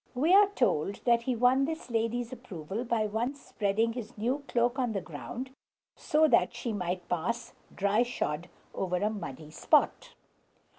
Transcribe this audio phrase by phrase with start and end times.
[0.15, 4.79] We are told that he won this lady's approval by once spreading his new cloak
[4.79, 5.51] on the ground
[5.95, 10.15] so that she might pass dry shod over a muddy spot.